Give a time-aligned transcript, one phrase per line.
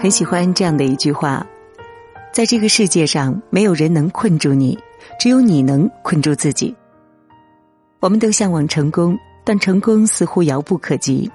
[0.00, 1.44] 很喜欢这样的一句话：
[2.32, 4.78] 在这个世界上，没有人能困住你，
[5.18, 6.72] 只有你能困住自己。
[7.98, 11.28] 我们都向往成功，但成功似乎遥不可及。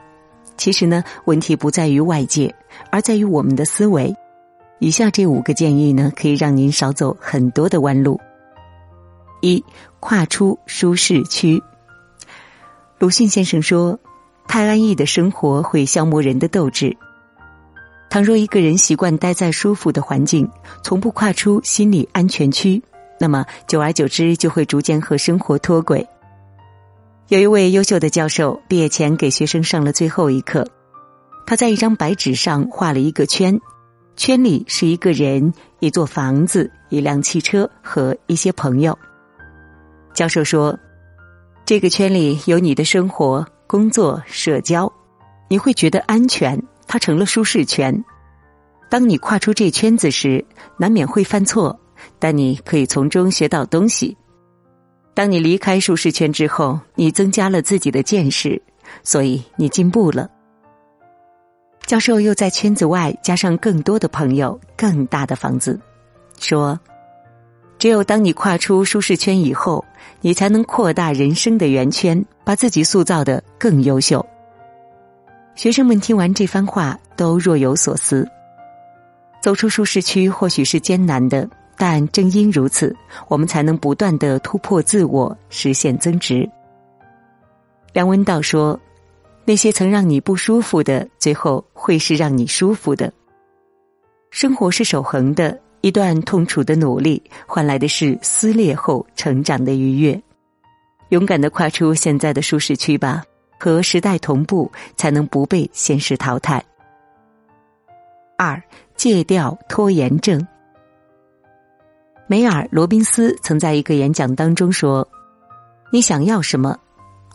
[0.55, 2.55] 其实呢，问题不在于外界，
[2.89, 4.15] 而在于我们的思维。
[4.79, 8.17] 以下这五个建议呢，可以让您少走很多的弯路。
[9.41, 9.61] 一、
[9.99, 11.61] 跨出舒适区。
[12.97, 13.99] 鲁迅先生说
[14.47, 16.95] ：“太安逸的生活会消磨人的斗志。
[18.13, 20.47] 倘若一个人习惯待在舒服的环境，
[20.83, 22.79] 从不跨出心理安全区，
[23.19, 26.07] 那么久而久之就会逐渐和生活脱轨。”
[27.29, 30.63] 有一位优秀的教授毕业前给学生上了最后一课，
[31.47, 33.59] 他在一张白纸上画了一个圈，
[34.15, 38.95] 圈里是一个人、一座房子、一辆汽车和一些朋友。
[40.13, 40.77] 教授说
[41.65, 44.93] ：“这个圈里有你的生活、工作、社交，
[45.49, 46.61] 你会觉得安全，
[46.93, 48.03] 它成了舒适圈。
[48.87, 50.45] 当你跨出这圈子时，
[50.77, 51.75] 难免会犯错，
[52.19, 54.15] 但你可以从中学到东西。”
[55.15, 58.61] 当你离开舒适圈之后，你增加了自己的见识，
[59.01, 60.29] 所以你进步了。
[61.87, 65.79] 教授又在圈子外加上更多的朋友、更大的房子，
[66.39, 66.79] 说
[67.79, 69.83] ：“只有当你跨出舒适圈以后，
[70.21, 74.23] 你才能扩大人生的圆圈，把自己塑造的更优秀。”
[75.55, 78.27] 学生们听完这番话，都若有所思。
[79.41, 81.49] 走出舒适区或许是艰难的。
[81.75, 82.95] 但正因如此，
[83.27, 86.47] 我们才能不断的突破自我，实现增值。
[87.93, 88.79] 梁文道说
[89.43, 93.11] ：“那些曾让你不舒服的，最后会是让你舒服的。
[94.29, 100.21] 生活是守恒的，一段痛楚的努力换来的是撕裂后成长的愉悦。
[101.09, 103.23] 勇敢的跨出现在的舒适区吧，
[103.63, 106.61] 和时代同步，才能不被现实淘汰。”
[108.37, 108.61] 二，
[108.97, 110.45] 戒掉拖延症。
[112.27, 115.07] 梅尔·罗宾斯曾在一个演讲当中说
[115.91, 116.77] ：“你想要什么？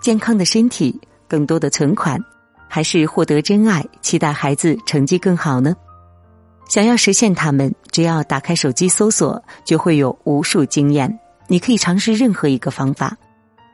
[0.03, 2.23] 健康的身体、更多的存款，
[2.69, 5.75] 还是获得真爱、期待孩子成绩更好呢？
[6.69, 11.19] 想要实现他们，只要打开手机搜索，就会有无数经验。
[11.47, 13.17] 你可以尝试任何一个方法，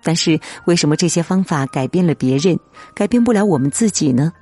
[0.05, 2.57] 但是为什么这些方法改变了别人，
[2.95, 4.33] 改变不了我们自己呢？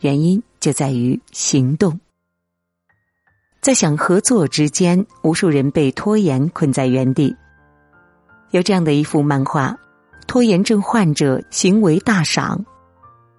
[0.00, 1.98] 原因就在于行动。”
[3.62, 7.34] 在想合作之间，无数人被拖延困在原地。
[8.50, 9.76] 有这样的一幅漫画：
[10.28, 12.64] 拖延症患者行为大赏。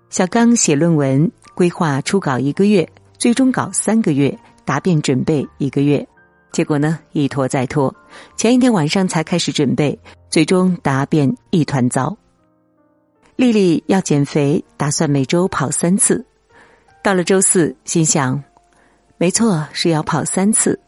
[0.09, 6.05] 小刚写论文，规划初稿一个月，最终稿三个月，答辩准备一个月，
[6.51, 7.93] 结果呢一拖再拖，
[8.35, 9.97] 前一天晚上才开始准备，
[10.29, 12.15] 最终答辩一团糟。
[13.35, 16.25] 丽丽要减肥，打算每周跑三次，
[17.03, 18.43] 到了周四，心想。
[19.17, 20.79] 没错，是要跑三次。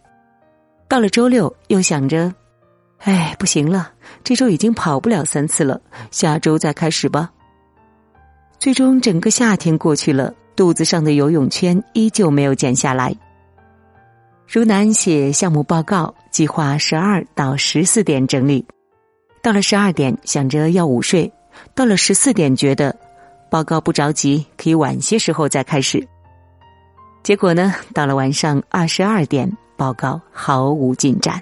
[0.88, 2.34] 到了周六，又想着，
[3.00, 3.92] 哎，不行了，
[4.24, 7.32] 这周已经跑不了三次了，下周再开始吧。
[8.58, 13.16] 最终，整个夏天过去了，肚子上的游泳圈依旧没有减下来。
[14.52, 18.66] 如南写项目报告，计划十二到十四点整理，
[19.44, 21.32] 到了十二点想着要午睡，
[21.76, 22.96] 到了十四点觉得
[23.52, 26.04] 报告不着急，可以晚些时候再开始。
[27.22, 27.76] 结果呢？
[27.94, 31.40] 到了晚上二十二点，报告毫无进展。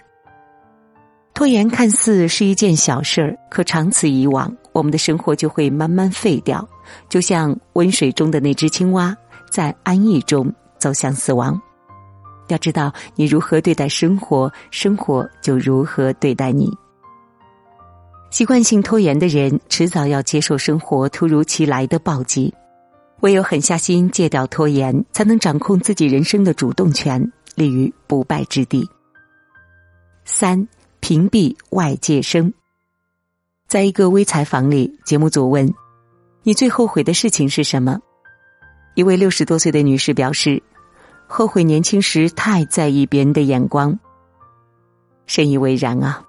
[1.34, 6.68] 拖延看似是一件小事儿，可长此以往，我们的生活就会慢慢废掉，
[7.07, 9.16] 就像温水中的那只青蛙，
[9.50, 11.57] 在安逸中走向死亡。
[12.47, 16.69] 要知道，你如何对待生活，生活就如何对待你。
[18.30, 22.53] 习惯性拖延的人，迟早要接受生活突如其来的暴击。
[23.22, 28.88] 唯有狠下心戒掉拖延，才能掌控自己人生的主动权，立于不败之地。
[30.24, 30.68] 三、
[31.00, 32.53] 屏蔽外界声。
[33.68, 35.74] 在一个微采访里，节目组问
[36.44, 37.97] ：“你最后悔的事情是什么？”
[38.94, 40.62] 一位六十多岁的女士表示
[41.27, 43.97] ：“后悔年轻时太在意别人的眼光。”
[45.27, 46.24] 深以为然啊！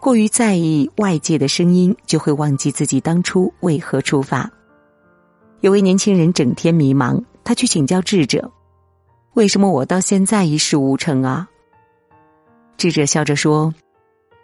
[0.00, 4.50] 过于在意外界的声音，就会忘记自己当初为何出发。
[5.60, 8.50] 有位年轻人整天迷茫，他去请教智者
[9.34, 11.46] ：“为什么我到现在一事无成啊？”
[12.76, 13.72] 智者笑着说：“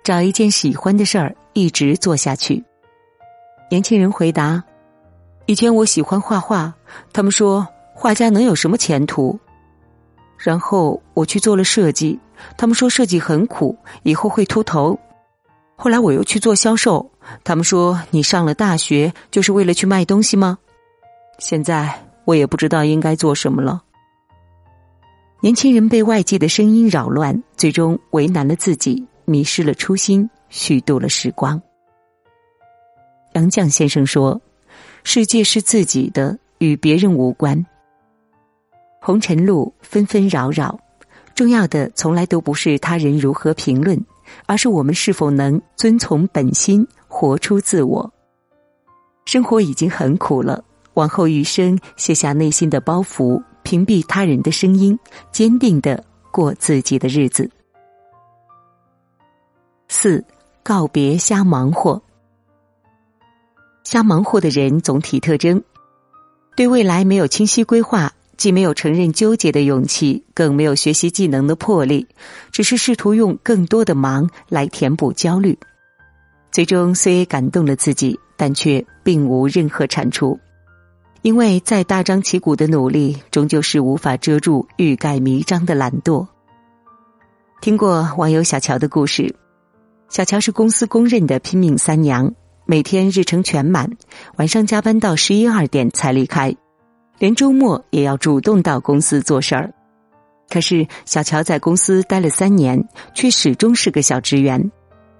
[0.04, 2.62] 找一件喜欢的事儿，一直做下去。”
[3.68, 4.62] 年轻人回答
[5.46, 6.72] ：“以前我喜欢画画，
[7.12, 9.36] 他们说画家能有什么前途？
[10.38, 12.18] 然后我去做了设计，
[12.56, 14.98] 他们说设计很苦，以后会秃头。
[15.76, 17.10] 后来我又去做销售，
[17.44, 20.58] 他们说你上了大学就是为了去卖东西吗？”
[21.38, 21.92] 现在
[22.24, 23.82] 我也不知道应该做什么了。
[25.40, 31.60] 年轻人被外界的声音扰乱，最终为难了自己，迷失了初心，虚度了时光。
[33.34, 34.40] 杨绛先生说
[35.04, 37.64] ：“世界是自己的，与别人无关。
[39.08, 40.78] 红尘路纷纷扰扰，
[41.34, 43.98] 重要的从来都不是他人如何评论，
[44.44, 48.12] 而是我们是否能遵从本心，活出自我。
[49.24, 50.62] 生活已经很苦了，
[50.92, 54.98] 往后余生，卸下内心的包袱，屏蔽他人的声音，
[55.32, 57.50] 坚定的过自己的日子。
[59.88, 60.22] 四，
[60.62, 62.02] 告别瞎忙活。”
[63.84, 65.62] 瞎忙活的人总体特征：
[66.54, 72.06] 对未来没有清晰规划，既没有承认纠结的勇气，更没有学习技能的魄力，
[72.52, 75.58] 只是试图用更多的忙来填补焦虑。
[76.50, 80.38] 最终虽感动了自己，但却并无任何产出，
[81.22, 86.26] 因为再大张旗鼓的努力，终究是无法遮住欲盖弥彰的懒惰。
[87.60, 89.34] 听过网友小乔的故事，
[90.08, 92.32] 小乔是公司公认的拼命三娘。
[92.66, 93.90] 每天日程全满，
[94.36, 96.54] 晚上加班到十一二点才离开，
[97.18, 99.72] 连周末也要主动到公司做事儿。
[100.48, 104.70] 可是小乔在公司待了三年，却始终是个小职员。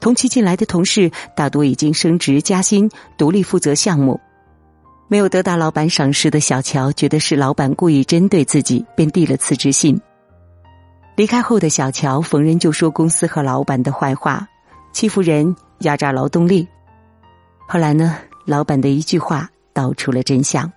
[0.01, 4.21] 同期进来的同事大多已经升职加薪，独立负责项目。
[5.09, 10.01] 没有得到老板赏识的小乔，觉得是老板故意针对自己，便递了辞职信。
[11.17, 14.47] 离开后的小乔，逢人就说公司和老板的坏话，
[14.93, 16.69] 欺负人，压榨劳动力。
[17.67, 18.17] 后来呢？
[18.47, 20.73] 老板的一句话道出了真相。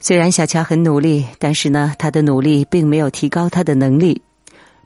[0.00, 4.22] 虽然小乔很努力，但是呢，他的努力并没有提高他的能力。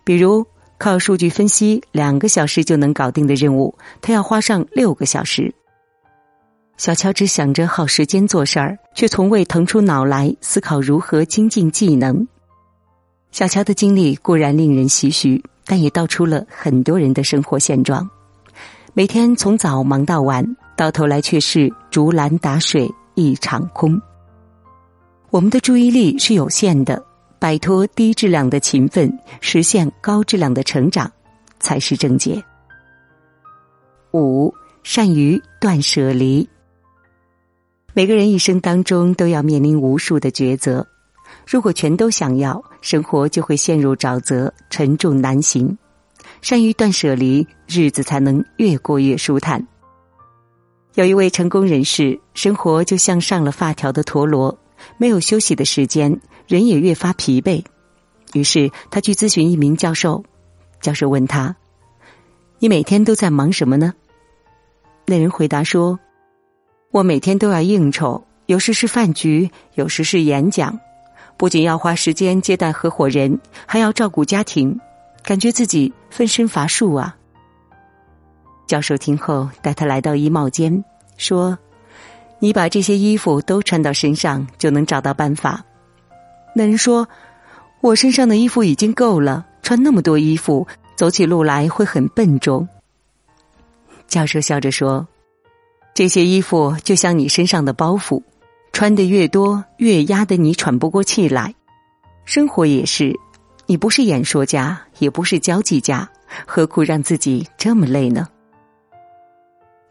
[0.05, 0.44] 比如
[0.79, 5.55] 靠数据分析两个小时就能搞定的任务，他要花上六个小时。
[6.79, 12.26] 小乔只想着耗时间做事儿，却从未腾出脑来思考如何精进技能。
[13.31, 18.09] 小乔的经历固然令人唏嘘，但也道出了很多人的生活现状：
[18.94, 20.44] 每天从早忙到晚。
[20.75, 24.00] 到头来却是竹篮打水一场空。
[25.32, 27.02] 我们的注意力是有限的，
[27.38, 31.11] 摆脱低质量的勤奋，实现高质量的成长，
[31.58, 32.44] 才是正解。
[34.12, 34.52] 五，
[34.82, 36.46] 善于断舍离。
[37.94, 40.87] 每个人一生当中都要面临无数的抉择，
[41.46, 45.78] 如果全都想要，生活就会陷入沼泽，沉重难行。
[46.43, 49.67] 善于断舍离，日子才能越过越舒坦。
[50.93, 54.58] 有一位成功人士，生活就像上了发条的陀螺，
[54.99, 57.64] 没有休息的时间，人也越发疲惫。
[58.32, 60.25] 于是他去咨询一名教授，
[60.81, 61.55] 教授问他
[62.58, 63.94] ：“你每天都在忙什么呢？”
[65.05, 65.99] 那人回答说
[66.90, 70.79] ：“我每天都要应酬，有时是饭局，有时是演讲，
[71.37, 74.78] 不仅要花时间接待合伙人，还要照顾家庭，
[75.23, 77.17] 感觉自己分身乏术啊。”
[78.67, 80.82] 教授听后，带他来到衣帽间，
[81.19, 81.58] 说
[82.43, 85.65] ：“你把这些衣服都穿到身上，就能找到办法。”
[86.56, 87.09] 那人说
[87.81, 90.67] ：“我身上的衣服已经够了，穿那么多衣服，
[90.97, 92.67] 走起路来会很笨重。”
[94.09, 95.06] 教授笑着说
[95.94, 98.21] ：“这些衣服就像你身上的包袱，
[98.73, 101.55] 穿的越多，越压得你喘不过气来。
[102.25, 103.17] 生活也是，
[103.66, 106.11] 你不是演说家，也不是交际家，
[106.45, 108.26] 何苦让自己这么累呢？”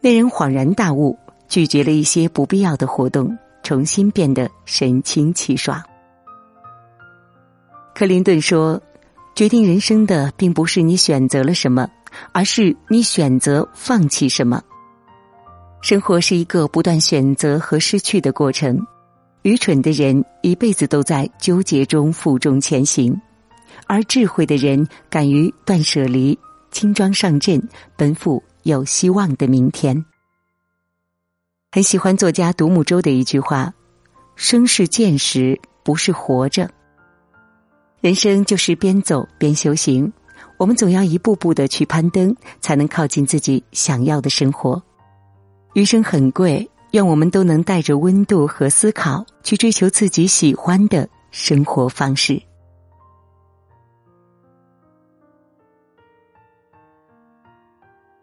[0.04, 1.18] 那人恍然大悟，
[1.52, 5.82] 拒绝了一些不必要的活动，重新变得神清气爽。
[7.94, 8.80] 克林顿说
[9.36, 11.86] ：“决定人生的并不是你选择了什么，
[12.32, 14.62] 而是你选择放弃什么。
[15.82, 18.80] 生活是一个不断选择和失去的过程。
[19.42, 23.14] 愚蠢的人一辈子都在纠结中负重前行，
[23.86, 26.38] 而智慧的人敢于断舍离，
[26.70, 27.62] 轻装上阵，
[27.94, 30.02] 奔赴。”有希望的明天。
[31.74, 33.72] 很喜欢作家独木舟的一句话
[34.36, 36.70] ：“生是见识，不是活着。”
[38.02, 40.12] 人生就是边走边修行，
[40.58, 44.82] 我们总要一步步的去攀登，才能靠近自己想要的生活。
[45.72, 52.38] 余生很贵，愿我们都能带着温度和思考，去追求自己喜欢的生活方式。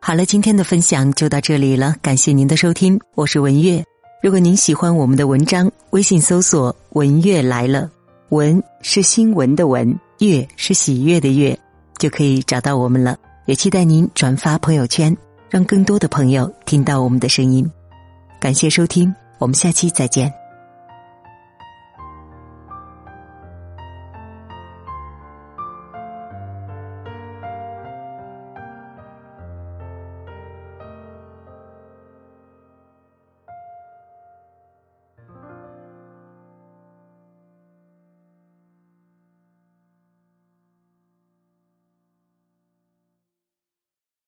[0.01, 3.83] 好了，今天的分享就到这里了，感谢您的收听，我是文月。
[4.23, 7.91] 如果您喜欢我们的文章，微信搜索“文月来了”，
[8.29, 11.57] 文是新闻的文，月是喜悦的月，
[11.97, 13.17] 就可以找到我们了。
[13.45, 15.15] 也期待您转发朋友圈，
[15.49, 17.69] 让更多的朋友听到我们的声音。
[18.39, 20.33] 感谢收听，我们下期再见。